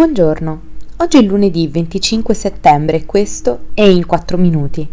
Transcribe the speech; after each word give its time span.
Buongiorno, 0.00 0.60
oggi 0.96 1.18
è 1.18 1.20
lunedì 1.20 1.68
25 1.68 2.32
settembre 2.32 2.96
e 2.96 3.04
questo 3.04 3.66
è 3.74 3.82
In 3.82 4.06
4 4.06 4.38
Minuti, 4.38 4.88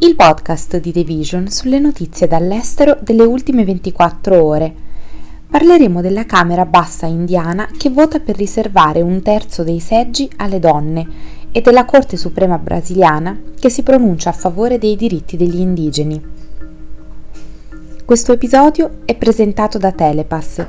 il 0.00 0.16
podcast 0.16 0.80
di 0.80 0.90
The 0.90 1.04
Vision 1.04 1.46
sulle 1.46 1.78
notizie 1.78 2.26
dall'estero 2.26 2.98
delle 3.00 3.22
ultime 3.22 3.64
24 3.64 4.44
ore. 4.44 4.74
Parleremo 5.48 6.00
della 6.00 6.26
Camera 6.26 6.66
bassa 6.66 7.06
indiana 7.06 7.68
che 7.78 7.90
vota 7.90 8.18
per 8.18 8.36
riservare 8.36 9.02
un 9.02 9.22
terzo 9.22 9.62
dei 9.62 9.78
seggi 9.78 10.28
alle 10.38 10.58
donne 10.58 11.06
e 11.52 11.60
della 11.60 11.84
Corte 11.84 12.16
Suprema 12.16 12.58
brasiliana 12.58 13.40
che 13.56 13.70
si 13.70 13.84
pronuncia 13.84 14.30
a 14.30 14.32
favore 14.32 14.78
dei 14.78 14.96
diritti 14.96 15.36
degli 15.36 15.60
indigeni. 15.60 16.20
Questo 18.04 18.32
episodio 18.32 19.02
è 19.04 19.14
presentato 19.14 19.78
da 19.78 19.92
Telepass 19.92 20.66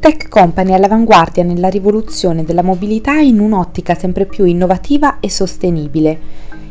Tech 0.00 0.30
company 0.30 0.72
all'avanguardia 0.72 1.42
nella 1.42 1.68
rivoluzione 1.68 2.42
della 2.42 2.62
mobilità 2.62 3.18
in 3.18 3.38
un'ottica 3.38 3.94
sempre 3.94 4.24
più 4.24 4.46
innovativa 4.46 5.20
e 5.20 5.28
sostenibile. 5.28 6.18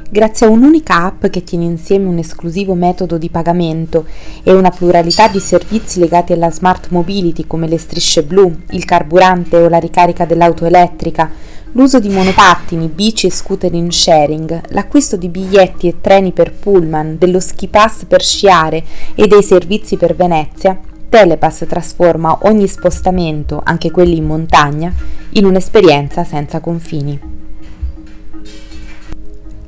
Grazie 0.10 0.48
a 0.48 0.50
un'unica 0.50 1.04
app 1.04 1.28
che 1.28 1.44
tiene 1.44 1.66
insieme 1.66 2.08
un 2.08 2.18
esclusivo 2.18 2.74
metodo 2.74 3.20
di 3.20 3.30
pagamento 3.30 4.08
e 4.42 4.52
una 4.52 4.72
pluralità 4.72 5.28
di 5.28 5.40
servizi 5.40 6.00
legati 6.00 6.34
alla 6.34 6.50
smart 6.50 6.88
mobility 6.90 7.46
come 7.46 7.68
le 7.68 7.78
strisce 7.78 8.24
blu, 8.24 8.52
il 8.72 8.86
carburante 8.86 9.58
o 9.58 9.70
la 9.70 9.78
ricarica 9.78 10.26
dell'auto 10.26 10.66
elettrica, 10.66 11.30
l'uso 11.74 12.00
di 12.00 12.10
monopattini, 12.10 12.88
bici 12.88 13.28
e 13.28 13.32
scooter 13.32 13.72
in 13.76 13.92
sharing, 13.92 14.60
l'acquisto 14.70 15.18
di 15.18 15.30
biglietti 15.30 15.88
e 15.88 16.02
treni 16.02 16.32
per 16.32 16.52
pullman, 16.52 17.20
dello 17.20 17.40
ski 17.40 17.68
pass 17.68 18.06
per 18.06 18.24
sciare 18.24 18.84
e 19.14 19.28
dei 19.28 19.44
servizi 19.44 19.98
per 19.98 20.16
Venezia, 20.16 20.89
Telepass 21.10 21.66
trasforma 21.68 22.38
ogni 22.44 22.68
spostamento, 22.68 23.60
anche 23.64 23.90
quelli 23.90 24.18
in 24.18 24.26
montagna, 24.26 24.94
in 25.32 25.46
un'esperienza 25.46 26.24
senza 26.24 26.60
confini. 26.60 27.20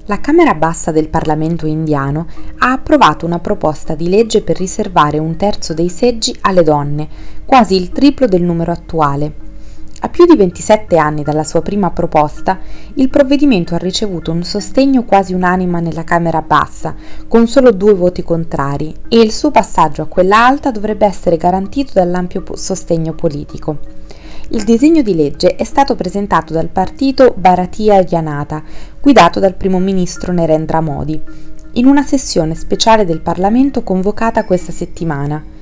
La 0.05 0.19
Camera 0.19 0.53
bassa 0.53 0.91
del 0.91 1.09
Parlamento 1.09 1.65
indiano 1.65 2.27
ha 2.59 2.73
approvato 2.73 3.25
una 3.25 3.39
proposta 3.39 3.95
di 3.95 4.07
legge 4.07 4.43
per 4.43 4.57
riservare 4.57 5.17
un 5.17 5.35
terzo 5.35 5.73
dei 5.73 5.89
seggi 5.89 6.35
alle 6.41 6.61
donne, 6.61 7.07
quasi 7.43 7.75
il 7.75 7.91
triplo 7.91 8.27
del 8.27 8.43
numero 8.43 8.71
attuale, 8.71 9.33
a 10.03 10.09
più 10.09 10.25
di 10.25 10.35
27 10.35 10.97
anni 10.97 11.21
dalla 11.21 11.43
sua 11.43 11.61
prima 11.61 11.91
proposta, 11.91 12.57
il 12.95 13.09
provvedimento 13.09 13.75
ha 13.75 13.77
ricevuto 13.77 14.31
un 14.31 14.43
sostegno 14.43 15.03
quasi 15.03 15.33
unanime 15.33 15.79
nella 15.79 16.03
Camera 16.03 16.41
bassa, 16.41 16.95
con 17.27 17.47
solo 17.47 17.71
due 17.71 17.93
voti 17.93 18.23
contrari, 18.23 18.95
e 19.07 19.19
il 19.19 19.31
suo 19.31 19.51
passaggio 19.51 20.01
a 20.01 20.07
quella 20.07 20.43
alta 20.43 20.71
dovrebbe 20.71 21.05
essere 21.05 21.37
garantito 21.37 21.91
dall'ampio 21.93 22.43
sostegno 22.53 23.13
politico. 23.13 23.77
Il 24.49 24.63
disegno 24.63 25.03
di 25.03 25.13
legge 25.13 25.55
è 25.55 25.63
stato 25.63 25.95
presentato 25.95 26.51
dal 26.51 26.69
partito 26.69 27.35
Bharatiya 27.37 28.03
Janata, 28.03 28.63
guidato 28.99 29.39
dal 29.39 29.53
primo 29.53 29.77
ministro 29.77 30.33
Narendra 30.33 30.81
Modi, 30.81 31.21
in 31.73 31.85
una 31.85 32.01
sessione 32.01 32.55
speciale 32.55 33.05
del 33.05 33.21
Parlamento 33.21 33.83
convocata 33.83 34.45
questa 34.45 34.71
settimana. 34.71 35.60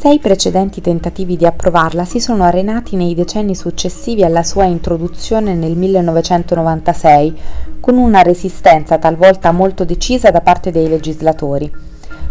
Sei 0.00 0.18
precedenti 0.18 0.80
tentativi 0.80 1.36
di 1.36 1.44
approvarla 1.44 2.06
si 2.06 2.20
sono 2.20 2.44
arenati 2.44 2.96
nei 2.96 3.14
decenni 3.14 3.54
successivi 3.54 4.24
alla 4.24 4.42
sua 4.42 4.64
introduzione 4.64 5.52
nel 5.54 5.76
1996, 5.76 7.38
con 7.80 7.98
una 7.98 8.22
resistenza 8.22 8.96
talvolta 8.96 9.52
molto 9.52 9.84
decisa 9.84 10.30
da 10.30 10.40
parte 10.40 10.70
dei 10.70 10.88
legislatori. 10.88 11.70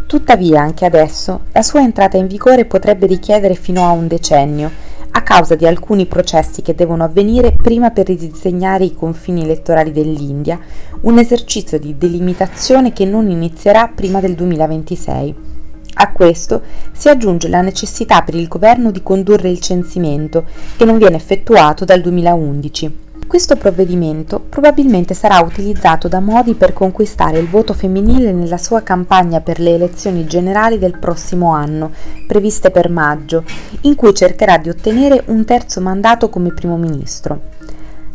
Tuttavia, 0.07 0.61
anche 0.61 0.83
adesso, 0.83 1.41
la 1.51 1.61
sua 1.61 1.81
entrata 1.81 2.17
in 2.17 2.25
vigore 2.25 2.65
potrebbe 2.65 3.05
richiedere 3.05 3.53
fino 3.53 3.85
a 3.85 3.91
un 3.91 4.07
decennio, 4.07 4.71
a 5.11 5.21
causa 5.21 5.53
di 5.53 5.67
alcuni 5.67 6.07
processi 6.07 6.63
che 6.63 6.73
devono 6.73 7.03
avvenire 7.03 7.53
prima 7.53 7.91
per 7.91 8.07
ridisegnare 8.07 8.85
i 8.85 8.95
confini 8.95 9.43
elettorali 9.43 9.91
dell'India, 9.91 10.59
un 11.01 11.19
esercizio 11.19 11.77
di 11.77 11.95
delimitazione 11.95 12.93
che 12.93 13.05
non 13.05 13.29
inizierà 13.29 13.91
prima 13.93 14.19
del 14.19 14.33
2026. 14.33 15.58
A 16.01 16.13
questo 16.13 16.61
si 16.93 17.09
aggiunge 17.09 17.49
la 17.49 17.59
necessità 17.59 18.21
per 18.21 18.33
il 18.33 18.47
governo 18.47 18.89
di 18.89 19.03
condurre 19.03 19.49
il 19.49 19.59
censimento, 19.59 20.45
che 20.77 20.85
non 20.85 20.97
viene 20.97 21.17
effettuato 21.17 21.83
dal 21.83 21.99
2011. 21.99 23.07
Questo 23.27 23.57
provvedimento 23.57 24.39
probabilmente 24.39 25.13
sarà 25.13 25.41
utilizzato 25.41 26.07
da 26.07 26.21
Modi 26.21 26.53
per 26.53 26.71
conquistare 26.71 27.37
il 27.37 27.49
voto 27.49 27.73
femminile 27.73 28.31
nella 28.31 28.57
sua 28.57 28.81
campagna 28.81 29.41
per 29.41 29.59
le 29.59 29.73
elezioni 29.73 30.25
generali 30.25 30.79
del 30.79 30.97
prossimo 30.97 31.51
anno, 31.51 31.91
previste 32.25 32.71
per 32.71 32.89
maggio, 32.89 33.43
in 33.81 33.95
cui 33.95 34.13
cercherà 34.13 34.57
di 34.57 34.69
ottenere 34.69 35.23
un 35.25 35.43
terzo 35.43 35.81
mandato 35.81 36.29
come 36.29 36.53
primo 36.53 36.77
ministro. 36.77 37.41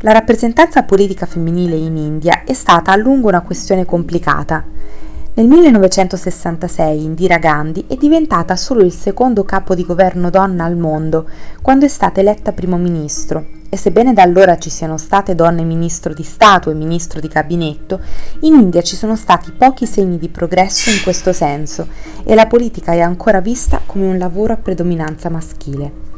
La 0.00 0.12
rappresentanza 0.12 0.84
politica 0.84 1.26
femminile 1.26 1.76
in 1.76 1.98
India 1.98 2.44
è 2.46 2.54
stata 2.54 2.92
a 2.92 2.96
lungo 2.96 3.28
una 3.28 3.42
questione 3.42 3.84
complicata. 3.84 4.64
Nel 5.36 5.48
1966 5.48 7.02
Indira 7.02 7.38
Gandhi 7.38 7.86
è 7.88 7.96
diventata 7.96 8.54
solo 8.54 8.84
il 8.84 8.92
secondo 8.92 9.42
capo 9.42 9.74
di 9.74 9.84
governo 9.84 10.30
donna 10.30 10.62
al 10.62 10.76
mondo, 10.76 11.28
quando 11.60 11.86
è 11.86 11.88
stata 11.88 12.20
eletta 12.20 12.52
primo 12.52 12.76
ministro, 12.76 13.44
e 13.68 13.76
sebbene 13.76 14.12
da 14.12 14.22
allora 14.22 14.56
ci 14.58 14.70
siano 14.70 14.96
state 14.96 15.34
donne 15.34 15.64
ministro 15.64 16.14
di 16.14 16.22
Stato 16.22 16.70
e 16.70 16.74
ministro 16.74 17.18
di 17.18 17.26
gabinetto, 17.26 17.98
in 18.42 18.54
India 18.54 18.82
ci 18.82 18.94
sono 18.94 19.16
stati 19.16 19.50
pochi 19.50 19.86
segni 19.86 20.18
di 20.18 20.28
progresso 20.28 20.90
in 20.90 21.02
questo 21.02 21.32
senso 21.32 21.88
e 22.22 22.36
la 22.36 22.46
politica 22.46 22.92
è 22.92 23.00
ancora 23.00 23.40
vista 23.40 23.80
come 23.84 24.06
un 24.06 24.18
lavoro 24.18 24.52
a 24.52 24.58
predominanza 24.58 25.30
maschile. 25.30 26.13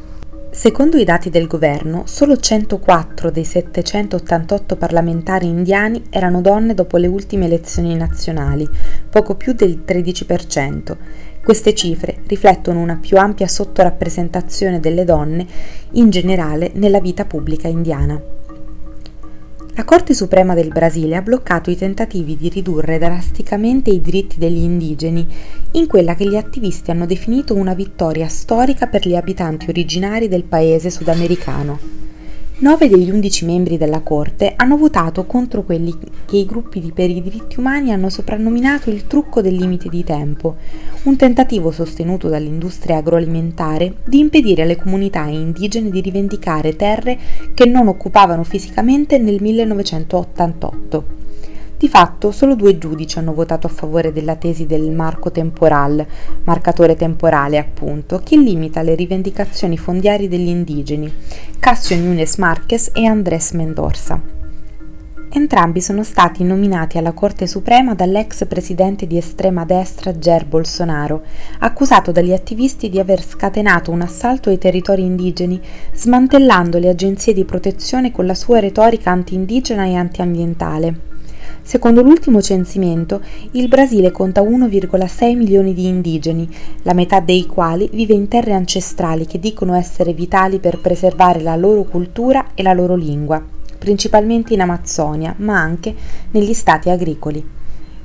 Secondo 0.57 0.97
i 0.97 1.05
dati 1.05 1.29
del 1.29 1.49
governo, 1.49 2.05
solo 2.07 2.39
104 2.39 3.31
dei 3.31 3.45
788 3.45 4.77
parlamentari 4.77 5.47
indiani 5.47 6.05
erano 6.09 6.41
donne 6.41 6.73
dopo 6.73 6.97
le 6.97 7.07
ultime 7.09 7.45
elezioni 7.45 7.95
nazionali, 7.95 8.67
poco 9.11 9.35
più 9.35 9.53
del 9.53 9.83
13%. 9.87 10.97
Queste 11.45 11.75
cifre 11.75 12.21
riflettono 12.27 12.81
una 12.81 12.97
più 12.97 13.19
ampia 13.19 13.47
sottorappresentazione 13.47 14.81
delle 14.81 15.05
donne 15.05 15.47
in 15.91 16.09
generale 16.09 16.71
nella 16.73 17.01
vita 17.01 17.27
pubblica 17.27 17.69
indiana. 17.69 18.19
La 19.77 19.85
Corte 19.85 20.15
Suprema 20.15 20.55
del 20.55 20.69
Brasile 20.69 21.17
ha 21.17 21.21
bloccato 21.21 21.71
i 21.71 21.77
tentativi 21.77 22.35
di 22.35 22.49
ridurre 22.49 22.97
drasticamente 22.97 23.91
i 23.91 24.01
diritti 24.01 24.39
degli 24.39 24.63
indigeni 24.63 25.29
in 25.73 25.87
quella 25.87 26.15
che 26.15 26.27
gli 26.27 26.35
attivisti 26.35 26.91
hanno 26.91 27.05
definito 27.05 27.55
una 27.55 27.75
vittoria 27.75 28.27
storica 28.27 28.87
per 28.87 29.07
gli 29.07 29.15
abitanti 29.15 29.69
originari 29.69 30.29
del 30.29 30.45
paese 30.45 30.89
sudamericano. 30.89 32.06
Nove 32.59 32.89
degli 32.89 33.11
undici 33.11 33.45
membri 33.45 33.77
della 33.77 34.01
Corte 34.01 34.55
hanno 34.57 34.79
votato 34.79 35.27
contro 35.27 35.63
quelli 35.63 35.93
che 36.25 36.39
i 36.39 36.47
gruppi 36.47 36.91
per 36.95 37.11
i 37.11 37.21
diritti 37.21 37.59
umani 37.59 37.93
hanno 37.93 38.09
soprannominato 38.09 38.89
il 38.89 39.07
trucco 39.07 39.43
del 39.43 39.55
limite 39.55 39.91
di 39.91 40.03
tempo, 40.03 40.57
un 41.03 41.17
tentativo 41.17 41.71
sostenuto 41.71 42.31
dall'industria 42.31 42.97
agroalimentare 42.97 43.97
di 44.07 44.21
impedire 44.21 44.63
alle 44.63 44.77
comunità 44.77 45.25
indigene 45.25 45.91
di 45.91 46.01
rivendicare 46.01 46.77
terre 46.77 47.19
che 47.53 47.67
non 47.67 47.89
occupavano 47.89 48.43
fisicamente 48.43 49.19
nel 49.19 49.37
1988. 49.39 51.26
Di 51.79 51.89
fatto 51.91 52.31
solo 52.31 52.55
due 52.55 52.79
giudici 52.79 53.19
hanno 53.19 53.35
votato 53.35 53.67
a 53.67 53.71
favore 53.71 54.11
della 54.11 54.37
tesi 54.37 54.65
del 54.65 54.91
marco 54.93 55.31
temporal, 55.31 56.07
marcatore 56.45 56.97
temporale 56.97 57.59
appunto, 57.59 58.23
che 58.25 58.39
limita 58.39 58.81
le 58.81 58.95
rivendicazioni 58.95 59.77
fondiarie 59.77 60.27
degli 60.27 60.49
indigeni, 60.49 61.13
Cassio 61.59 61.99
Nunes 61.99 62.37
Marquez 62.37 62.93
e 62.95 63.05
Andrés 63.05 63.51
Mendorsa. 63.53 64.19
Entrambi 65.29 65.83
sono 65.83 66.03
stati 66.03 66.45
nominati 66.45 66.97
alla 66.97 67.13
Corte 67.13 67.47
Suprema 67.47 67.95
dall'ex 67.95 68.47
presidente 68.47 69.07
di 69.07 69.19
estrema 69.19 69.67
destra 69.67 70.15
Jair 70.15 70.47
Bolsonaro, 70.47 71.25
accusato 71.59 72.11
dagli 72.11 72.33
attivisti 72.33 72.89
di 72.89 72.99
aver 72.99 73.23
scatenato 73.23 73.91
un 73.91 74.01
assalto 74.01 74.49
ai 74.49 74.57
territori 74.57 75.03
indigeni, 75.03 75.61
smantellando 75.93 76.79
le 76.79 76.89
agenzie 76.89 77.35
di 77.35 77.45
protezione 77.45 78.13
con 78.13 78.25
la 78.25 78.35
sua 78.35 78.61
retorica 78.61 79.11
anti-indigena 79.11 79.85
e 79.85 79.95
antiambientale. 79.95 81.16
Secondo 81.67 82.01
l'ultimo 82.01 82.41
censimento, 82.41 83.21
il 83.51 83.67
Brasile 83.67 84.13
conta 84.13 84.41
1,6 84.41 85.37
milioni 85.37 85.75
di 85.75 85.89
indigeni, 85.89 86.49
la 86.83 86.95
metà 86.95 87.19
dei 87.19 87.45
quali 87.45 87.91
vive 87.93 88.15
in 88.15 88.29
terre 88.29 88.53
ancestrali 88.53 89.27
che 89.27 89.41
dicono 89.41 89.75
essere 89.75 90.13
vitali 90.13 90.61
per 90.61 90.79
preservare 90.79 91.41
la 91.41 91.57
loro 91.57 91.83
cultura 91.83 92.51
e 92.55 92.63
la 92.63 92.73
loro 92.73 92.95
lingua, 92.95 93.45
principalmente 93.79 94.55
in 94.55 94.61
Amazzonia, 94.61 95.35
ma 95.39 95.59
anche 95.59 95.93
negli 96.31 96.55
stati 96.55 96.89
agricoli. 96.89 97.45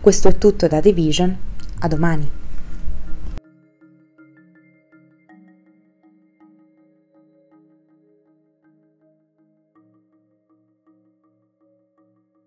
Questo 0.02 0.28
è 0.28 0.40
tutto 0.40 0.66
da 0.66 0.80
The 0.80 0.92
Vision. 0.92 1.38
A 1.81 1.88
domani. 1.88 2.40